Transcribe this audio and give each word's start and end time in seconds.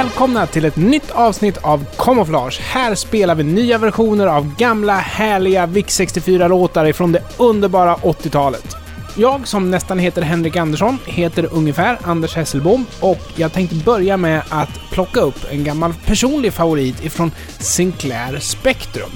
Välkomna 0.00 0.46
till 0.46 0.64
ett 0.64 0.76
nytt 0.76 1.10
avsnitt 1.10 1.56
av 1.56 1.84
Camouflage. 1.98 2.60
Här 2.60 2.94
spelar 2.94 3.34
vi 3.34 3.42
nya 3.44 3.78
versioner 3.78 4.26
av 4.26 4.56
gamla 4.56 4.96
härliga 4.96 5.66
VIC-64-låtar 5.66 6.84
ifrån 6.84 7.12
det 7.12 7.22
underbara 7.36 7.96
80-talet. 7.96 8.76
Jag 9.16 9.48
som 9.48 9.70
nästan 9.70 9.98
heter 9.98 10.22
Henrik 10.22 10.56
Andersson 10.56 10.98
heter 11.06 11.48
ungefär 11.52 11.98
Anders 12.02 12.36
Hesselbom 12.36 12.86
och 13.00 13.18
jag 13.36 13.52
tänkte 13.52 13.76
börja 13.76 14.16
med 14.16 14.42
att 14.48 14.80
plocka 14.90 15.20
upp 15.20 15.46
en 15.50 15.64
gammal 15.64 15.94
personlig 16.06 16.52
favorit 16.52 17.04
ifrån 17.04 17.32
Sinclair 17.58 18.38
Spectrum 18.38 19.10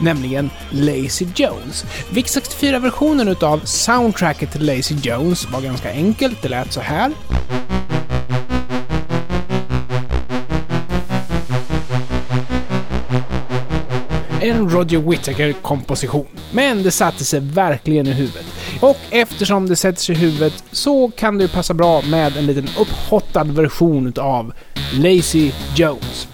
nämligen 0.00 0.50
Lazy 0.70 1.26
Jones. 1.34 1.84
VIC-64-versionen 2.10 3.28
utav 3.28 3.60
soundtracket 3.64 4.52
till 4.52 4.66
Lazy 4.66 4.94
Jones 5.02 5.50
var 5.50 5.60
ganska 5.60 5.90
enkelt, 5.90 6.42
det 6.42 6.48
lät 6.48 6.72
så 6.72 6.80
här. 6.80 7.12
Roger 14.72 14.98
Whittaker-komposition. 14.98 16.26
Men 16.52 16.82
det 16.82 16.90
satte 16.90 17.24
sig 17.24 17.40
verkligen 17.40 18.06
i 18.06 18.12
huvudet. 18.12 18.46
Och 18.80 18.98
eftersom 19.10 19.68
det 19.68 19.76
sätter 19.76 20.00
sig 20.00 20.14
i 20.14 20.18
huvudet 20.18 20.64
så 20.70 21.10
kan 21.10 21.38
det 21.38 21.44
ju 21.44 21.48
passa 21.48 21.74
bra 21.74 22.02
med 22.02 22.36
en 22.36 22.46
liten 22.46 22.68
upphottad 22.78 23.44
version 23.44 24.06
utav 24.06 24.52
Lazy 24.92 25.50
Jones. 25.76 26.31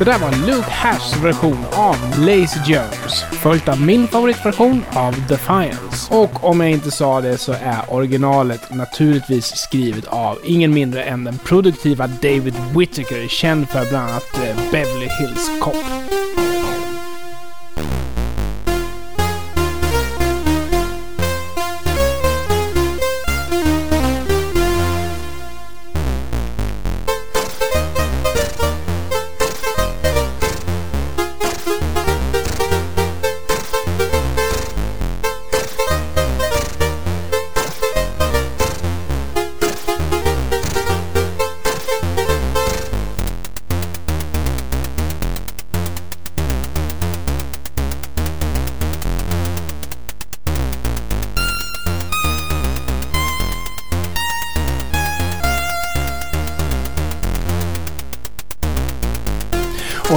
Det 0.00 0.04
där 0.04 0.18
var 0.18 0.46
Luke 0.46 0.70
Hashs 0.70 1.16
version 1.16 1.64
av 1.72 1.96
Lazy 2.18 2.60
Jones, 2.66 3.24
följt 3.32 3.68
av 3.68 3.80
min 3.80 4.08
favoritversion 4.08 4.84
av 4.94 5.26
Defiance. 5.28 6.14
Och 6.14 6.44
om 6.44 6.60
jag 6.60 6.70
inte 6.70 6.90
sa 6.90 7.20
det 7.20 7.38
så 7.38 7.52
är 7.52 7.82
originalet 7.88 8.74
naturligtvis 8.74 9.46
skrivet 9.46 10.06
av 10.06 10.38
ingen 10.44 10.74
mindre 10.74 11.02
än 11.02 11.24
den 11.24 11.38
produktiva 11.38 12.06
David 12.06 12.54
Whittaker, 12.76 13.28
känd 13.28 13.68
för 13.68 13.90
bland 13.90 14.10
annat 14.10 14.34
eh, 14.34 14.70
Beverly 14.72 15.08
Hills 15.20 15.50
Cop. 15.60 15.84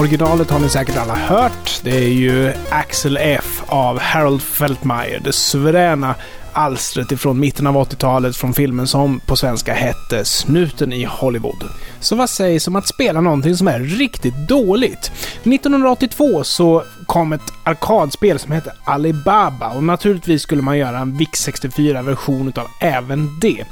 Originalet 0.03 0.51
har 0.51 0.59
ni 0.59 0.69
säkert 0.69 0.97
alla 0.97 1.15
hört. 1.15 1.81
Det 1.83 1.97
är 1.97 2.09
ju 2.09 2.53
Axel 2.69 3.17
F 3.21 3.63
av 3.67 3.99
Harold 3.99 4.41
Feltmeyer, 4.41 5.19
det 5.19 5.33
suveräna 5.33 6.15
alstret 6.53 7.11
ifrån 7.11 7.39
mitten 7.39 7.67
av 7.67 7.75
80-talet 7.75 8.35
från 8.35 8.53
filmen 8.53 8.87
som 8.87 9.19
på 9.19 9.35
svenska 9.35 9.73
hette 9.73 10.25
Snuten 10.25 10.93
i 10.93 11.03
Hollywood. 11.03 11.63
Så 11.99 12.15
vad 12.15 12.29
sägs 12.29 12.67
om 12.67 12.75
att 12.75 12.87
spela 12.87 13.21
någonting 13.21 13.55
som 13.55 13.67
är 13.67 13.79
riktigt 13.79 14.47
dåligt? 14.47 15.11
1982 15.43 16.43
så 16.43 16.83
kom 17.05 17.33
ett 17.33 17.53
arkadspel 17.63 18.39
som 18.39 18.51
hette 18.51 18.73
Alibaba 18.83 19.69
och 19.69 19.83
naturligtvis 19.83 20.41
skulle 20.41 20.61
man 20.61 20.77
göra 20.77 20.99
en 20.99 21.17
VIX 21.17 21.47
64-version 21.47 22.47
utav 22.47 22.67
även 22.79 23.39
det. 23.39 23.65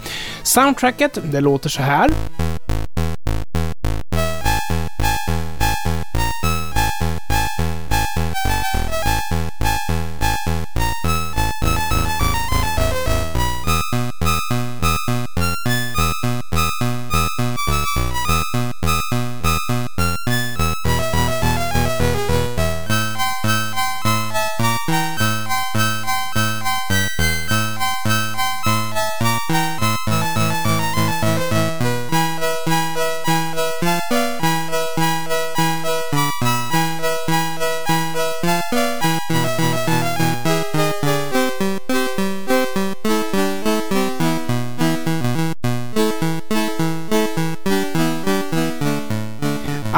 Soundtracket, 0.44 1.20
det 1.32 1.42
låter 1.42 1.70
så 1.70 1.82
här. 1.82 2.12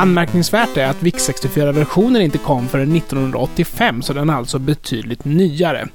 Anmärkningsvärt 0.03 0.77
är 0.77 0.87
att 0.87 1.03
VIX 1.03 1.29
64-versionen 1.29 2.21
inte 2.21 2.37
kom 2.37 2.67
förrän 2.67 2.95
1985, 2.95 4.01
så 4.01 4.13
den 4.13 4.29
är 4.29 4.33
alltså 4.33 4.59
betydligt 4.59 5.25
nyare. 5.25 5.87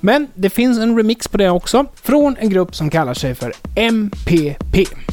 Men 0.00 0.28
det 0.34 0.50
finns 0.50 0.78
en 0.78 0.96
remix 0.96 1.28
på 1.28 1.38
det 1.38 1.50
också, 1.50 1.86
från 2.02 2.36
en 2.40 2.50
grupp 2.50 2.74
som 2.74 2.90
kallar 2.90 3.14
sig 3.14 3.34
för 3.34 3.52
MPP. 3.74 5.05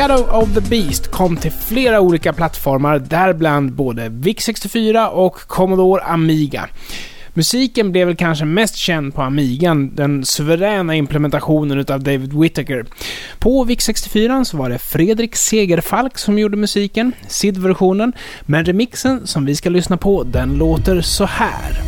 Shadow 0.00 0.42
of 0.42 0.54
the 0.54 0.60
Beast 0.60 1.10
kom 1.10 1.36
till 1.36 1.50
flera 1.50 2.00
olika 2.00 2.32
plattformar, 2.32 2.98
däribland 2.98 3.72
både 3.72 4.08
VIC-64 4.08 5.08
och 5.08 5.34
Commodore 5.34 6.02
Amiga. 6.02 6.68
Musiken 7.34 7.92
blev 7.92 8.06
väl 8.06 8.16
kanske 8.16 8.44
mest 8.44 8.76
känd 8.76 9.14
på 9.14 9.22
Amigan, 9.22 9.94
den 9.94 10.24
suveräna 10.24 10.94
implementationen 10.94 11.78
utav 11.78 12.02
David 12.02 12.32
Whittaker. 12.32 12.86
På 13.38 13.64
VIC-64 13.64 14.44
så 14.44 14.56
var 14.56 14.70
det 14.70 14.78
Fredrik 14.78 15.36
Segerfalk 15.36 16.18
som 16.18 16.38
gjorde 16.38 16.56
musiken, 16.56 17.12
SID-versionen, 17.28 18.12
men 18.42 18.64
remixen 18.64 19.26
som 19.26 19.44
vi 19.44 19.56
ska 19.56 19.70
lyssna 19.70 19.96
på, 19.96 20.22
den 20.22 20.54
låter 20.54 21.00
så 21.00 21.24
här. 21.24 21.80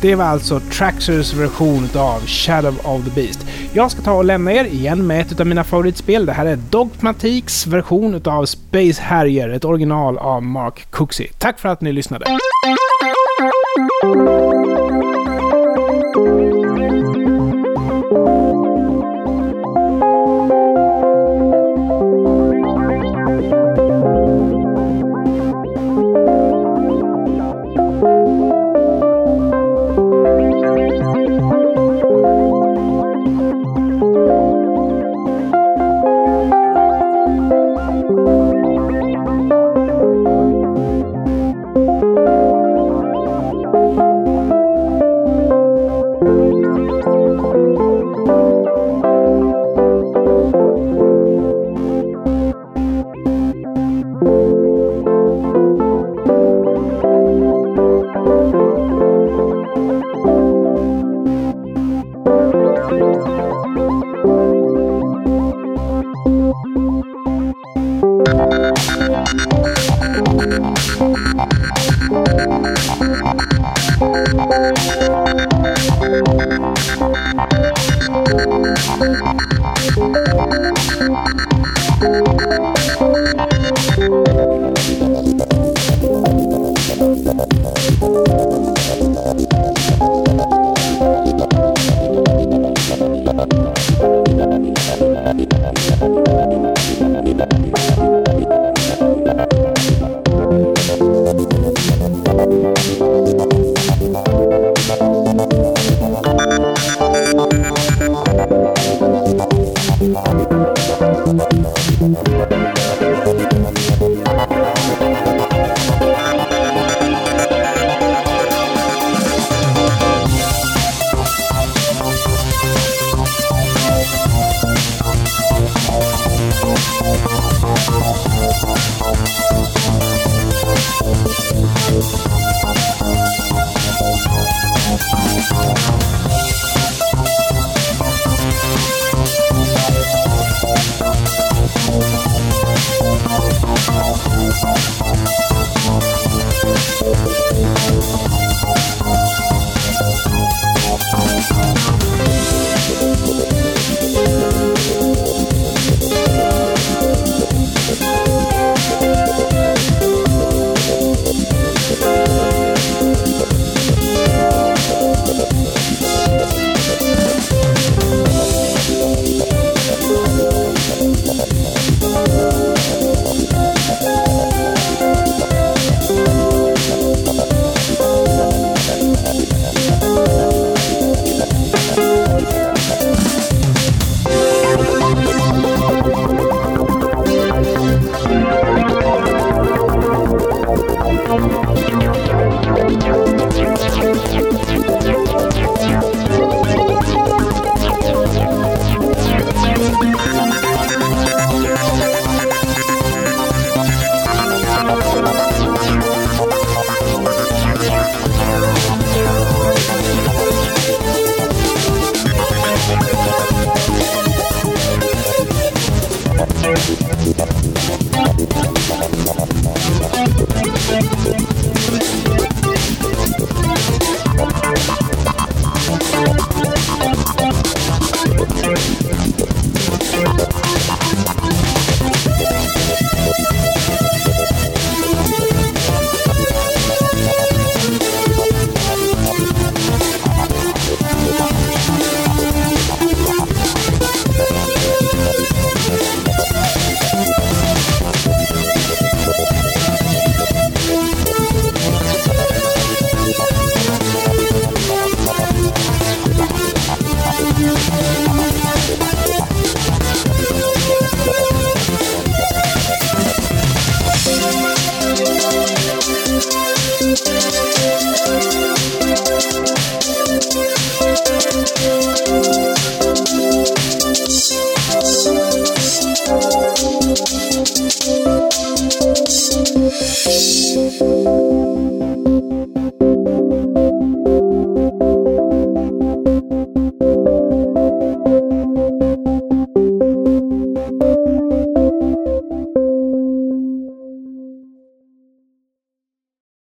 Det 0.00 0.14
var 0.14 0.24
alltså 0.24 0.60
Traxers 0.60 1.34
version 1.34 1.88
av 1.96 2.26
Shadow 2.26 2.74
of 2.84 3.04
the 3.04 3.10
Beast. 3.10 3.46
Jag 3.72 3.90
ska 3.90 4.02
ta 4.02 4.12
och 4.12 4.24
lämna 4.24 4.52
er 4.52 4.64
igen 4.64 5.06
med 5.06 5.20
ett 5.20 5.40
av 5.40 5.46
mina 5.46 5.64
favoritspel. 5.64 6.26
Det 6.26 6.32
här 6.32 6.46
är 6.46 6.56
Dogmatiks 6.56 7.66
version 7.66 8.20
av 8.24 8.46
Space 8.46 9.02
Harrier, 9.02 9.48
ett 9.48 9.64
original 9.64 10.18
av 10.18 10.42
Mark 10.42 10.90
Cooksey. 10.90 11.28
Tack 11.38 11.58
för 11.58 11.68
att 11.68 11.80
ni 11.80 11.92
lyssnade! 11.92 12.26